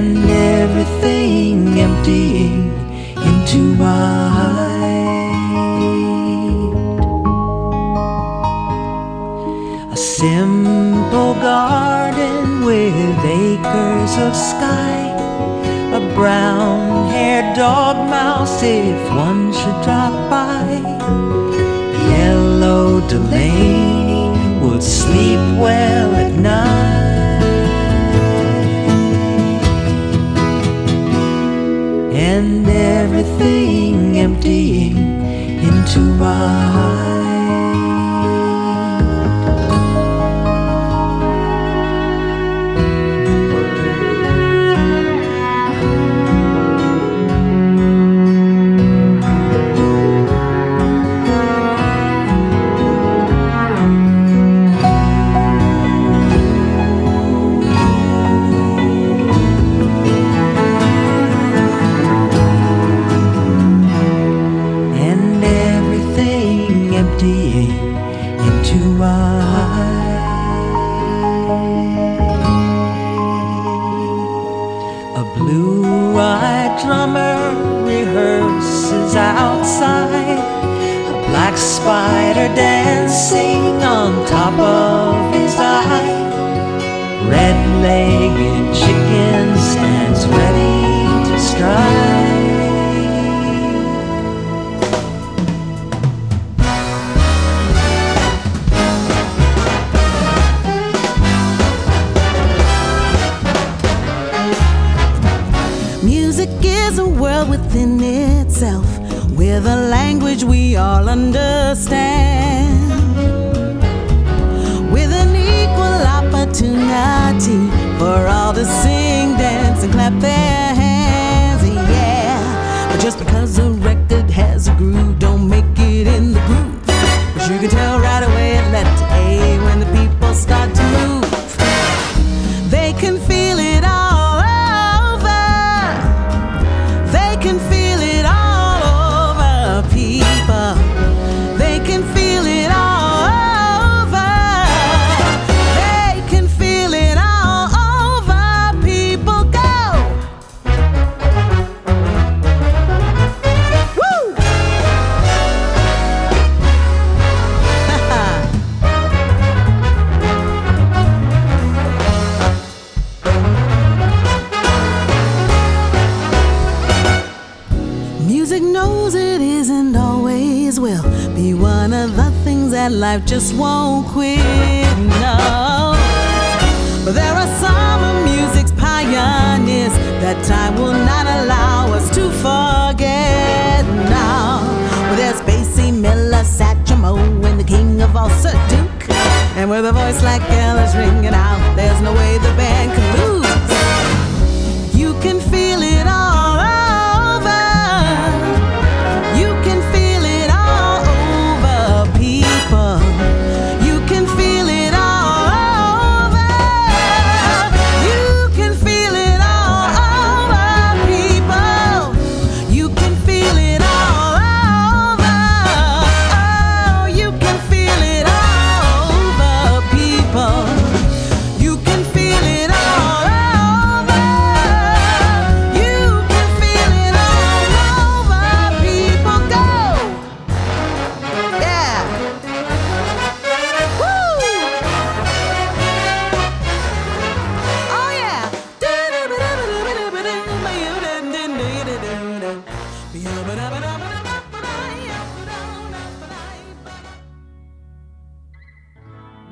[0.00, 0.16] and
[0.56, 2.72] everything emptying
[3.28, 3.98] into white.
[9.92, 15.00] A simple garden with acres of sky.
[16.00, 20.64] A brown haired dog mouse, if one should drop by.
[22.14, 24.30] Yellow Delaney
[24.62, 26.09] would sleep well.
[32.40, 34.96] and everything emptying
[35.62, 37.09] into my heart.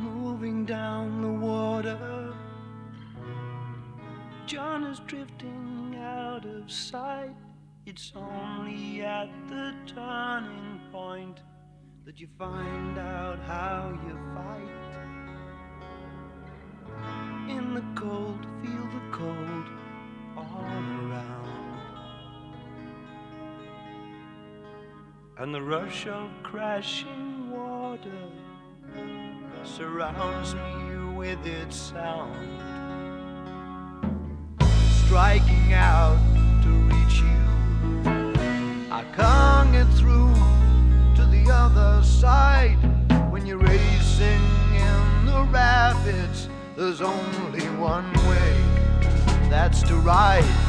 [0.00, 2.34] Moving down the water,
[4.46, 7.36] John is drifting out of sight.
[7.86, 11.40] It's only at the turning point
[12.04, 14.78] that you find out how you fight.
[17.48, 19.66] In the cold, feel the cold
[20.36, 20.64] all
[21.04, 21.37] around.
[25.40, 28.10] And the rush of crashing water
[29.62, 32.60] surrounds me with its sound.
[35.04, 36.18] Striking out
[36.62, 40.34] to reach you, I can't get through
[41.14, 42.78] to the other side.
[43.30, 44.42] When you're racing
[44.74, 48.60] in the rapids, there's only one way
[49.48, 50.67] that's to ride.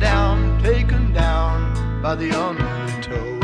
[0.00, 3.39] Down, taken down by the undertow.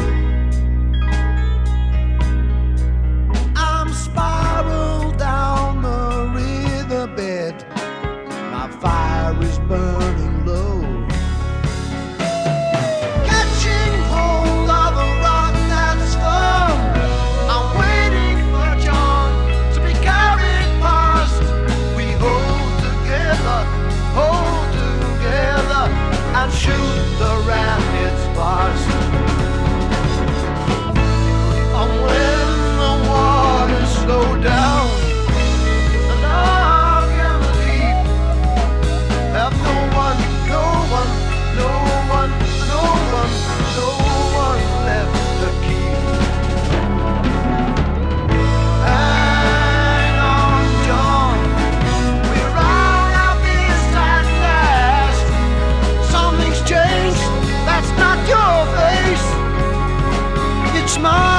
[60.96, 61.35] smile.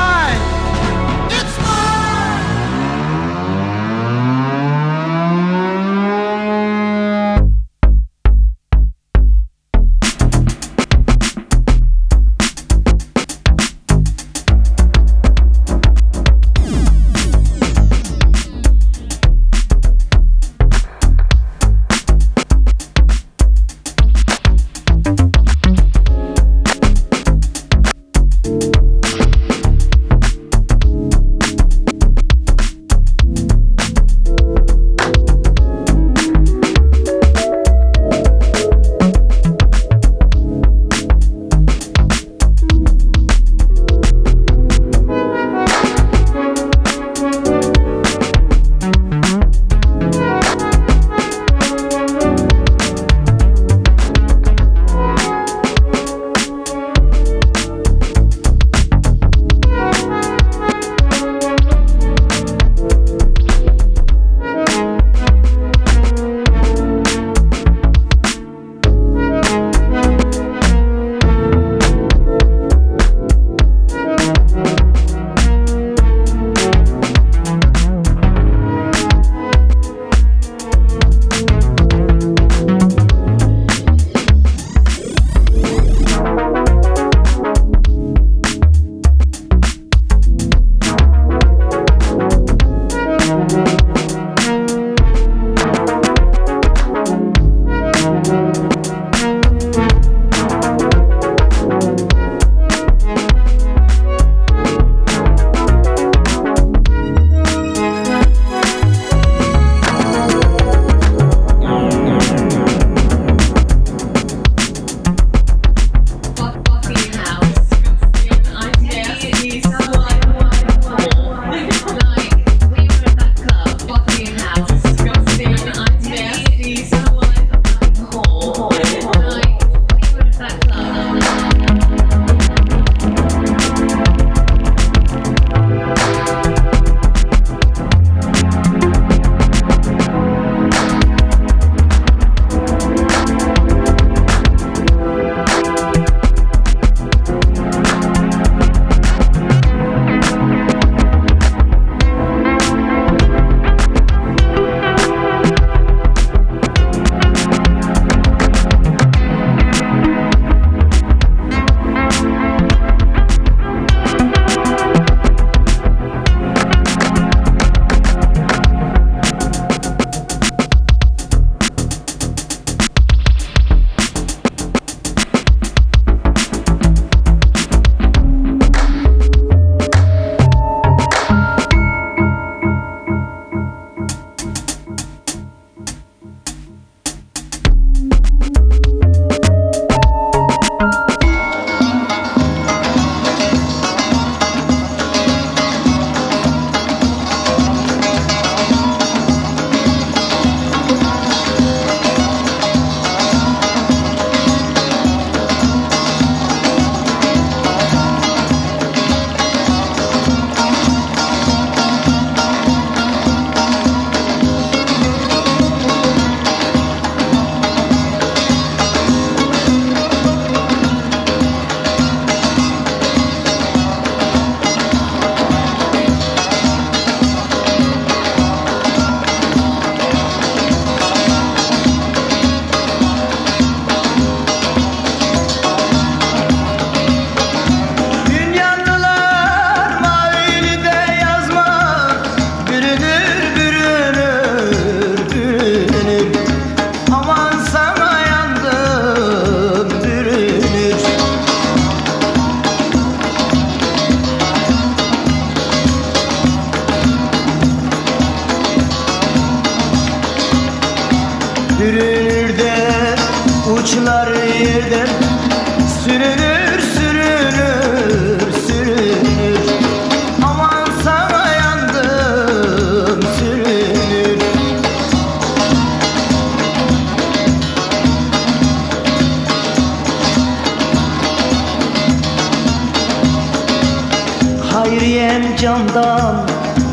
[285.97, 286.35] Camdan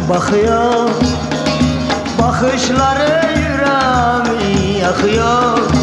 [0.09, 0.91] bakıyor
[2.19, 5.74] Bakışları yüreğimi yakıyor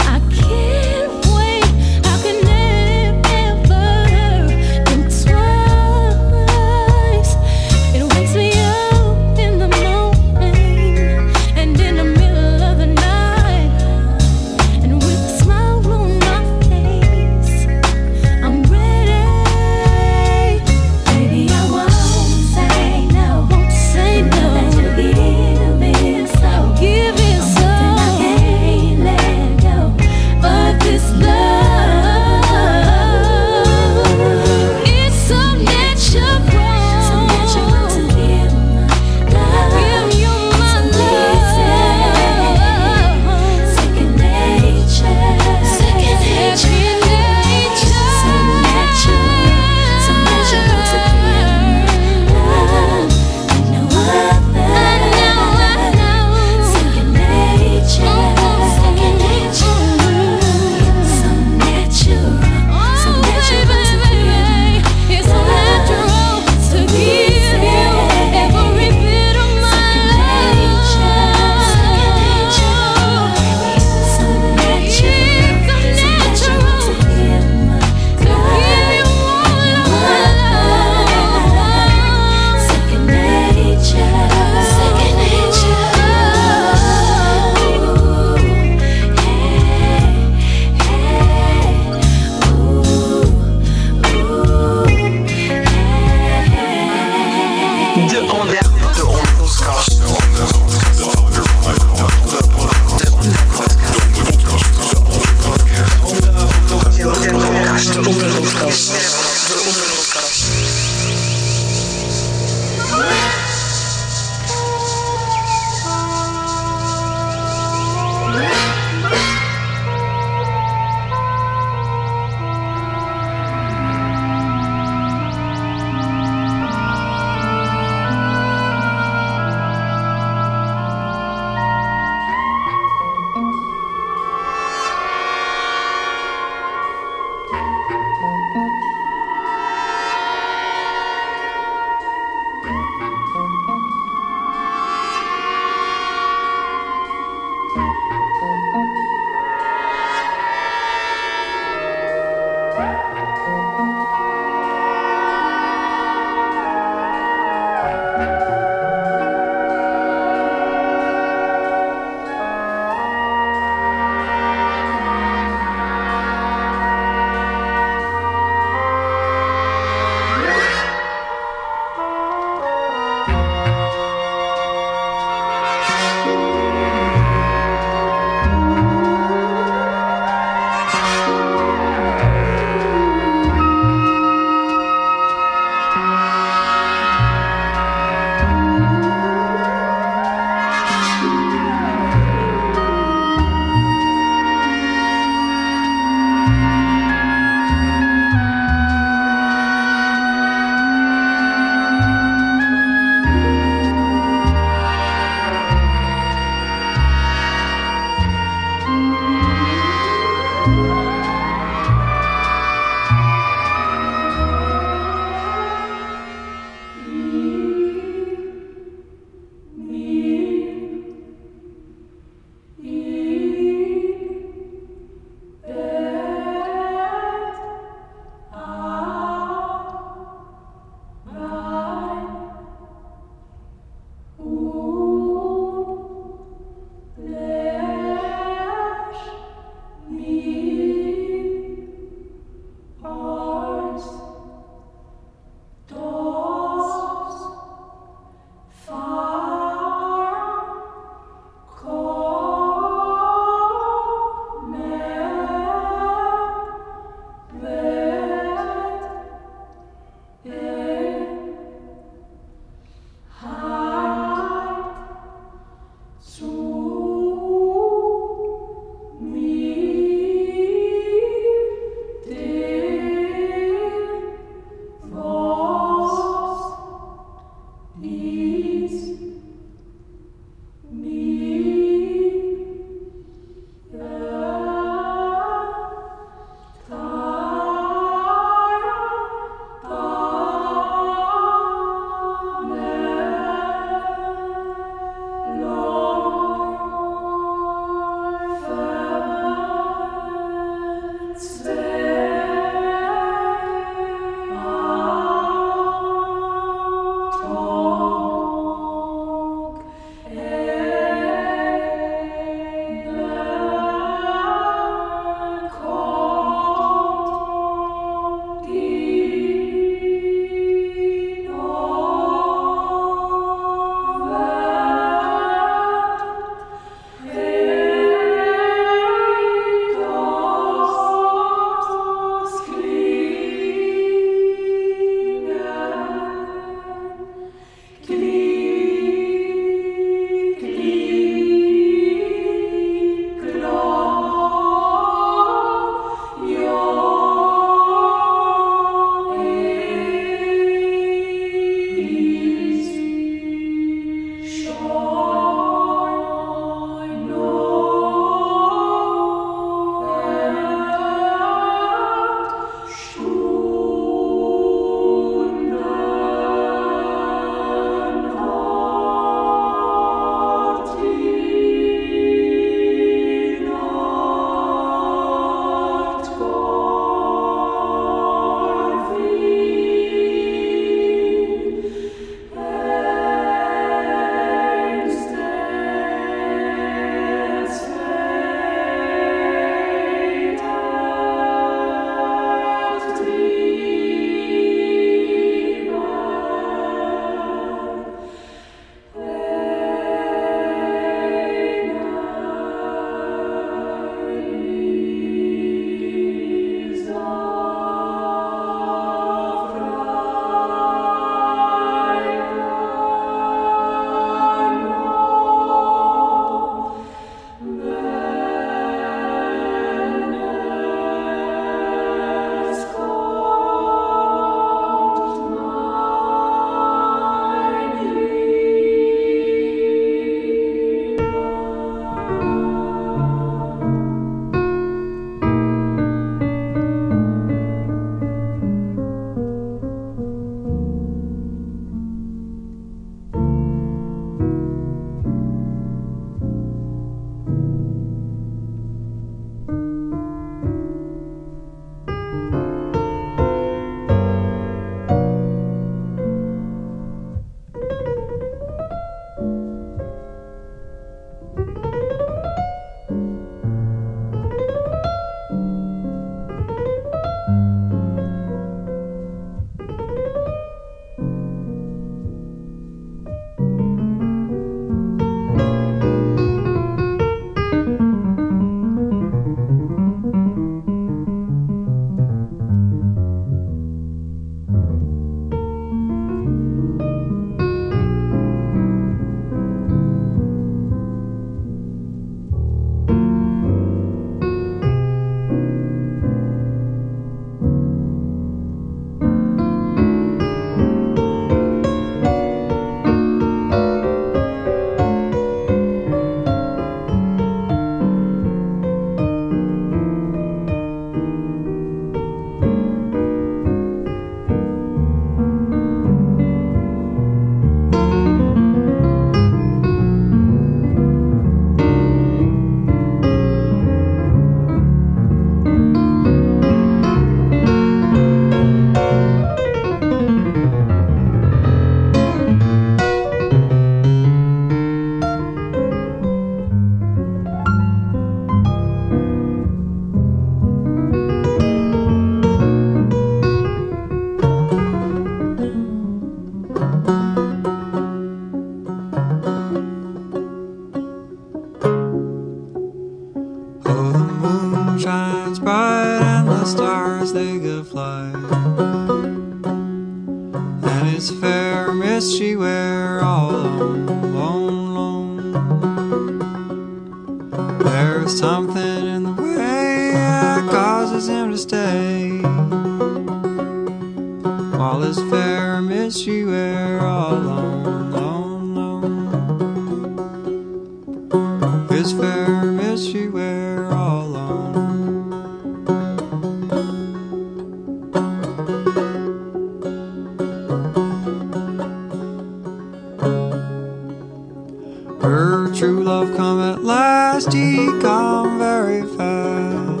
[595.28, 600.00] Her true love come at last, he come very fast.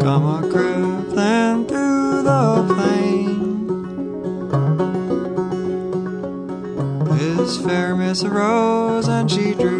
[0.00, 3.68] Come a crippling through the plain.
[7.18, 9.77] His fair miss arose and she drew.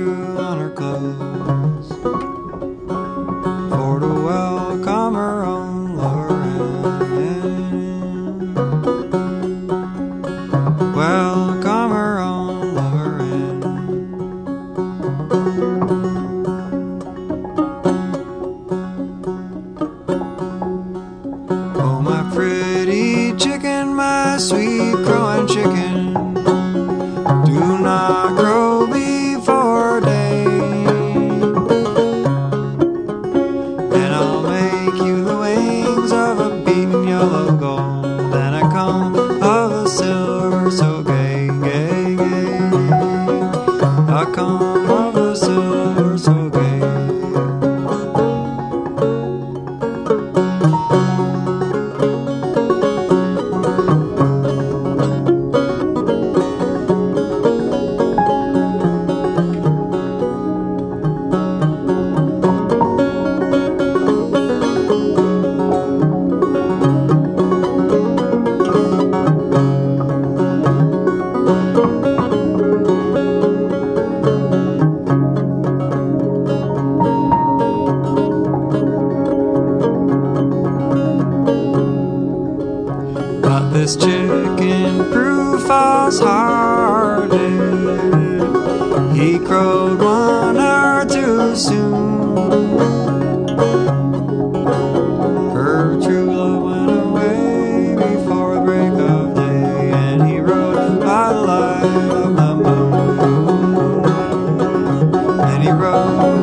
[44.18, 44.67] Hakan
[105.68, 106.37] heroes.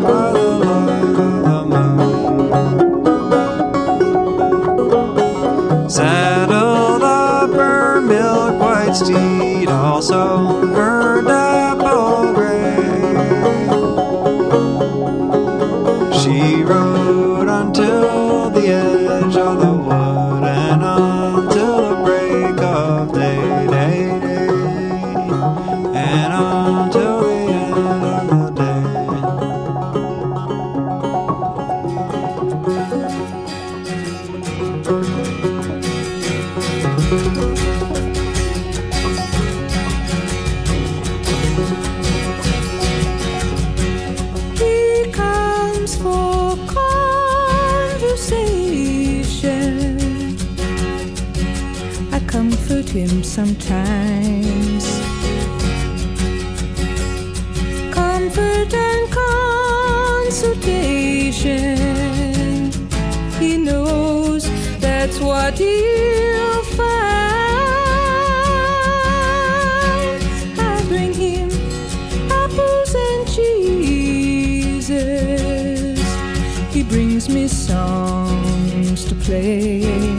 [60.46, 62.72] consultation.
[63.40, 64.48] He knows
[64.80, 66.86] that's what he'll find.
[70.60, 71.50] I bring him
[72.30, 74.90] apples and cheeses.
[76.74, 80.15] He brings me songs to play.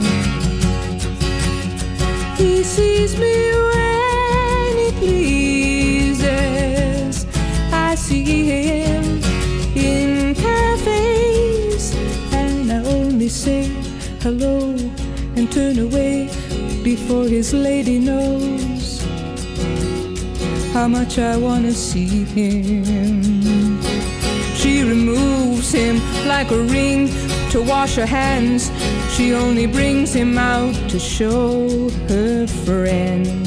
[14.27, 14.75] hello
[15.37, 16.27] and turn away
[16.83, 19.01] before his lady knows
[20.73, 23.81] how much I wanna see him.
[24.53, 27.07] She removes him like a ring
[27.51, 28.69] to wash her hands.
[29.15, 33.46] She only brings him out to show her friends.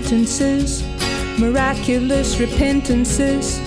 [0.00, 0.82] Sentences,
[1.38, 3.60] miraculous repentances.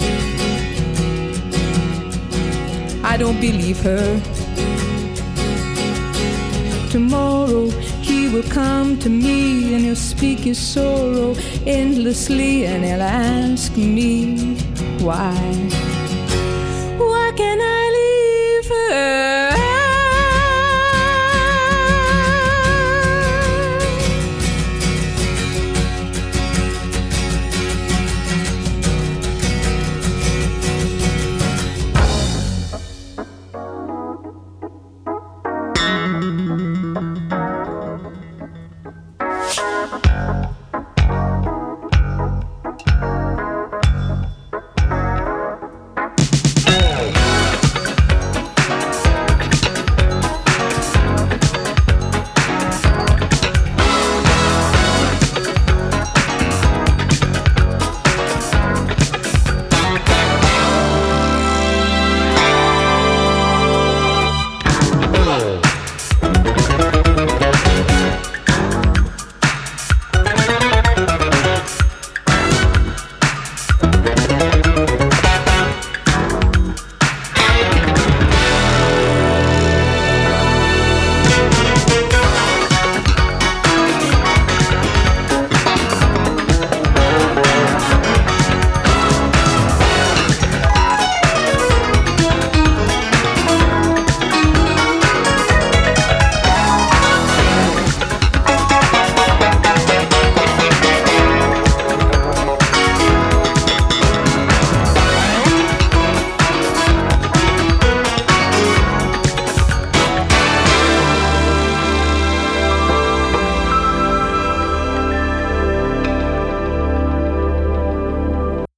[3.03, 4.19] I don't believe her.
[6.89, 7.69] Tomorrow
[8.01, 11.35] he will come to me and he'll speak his sorrow
[11.67, 14.55] endlessly and he'll ask me
[15.01, 15.84] why.